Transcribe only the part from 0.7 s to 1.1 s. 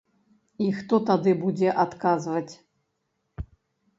хто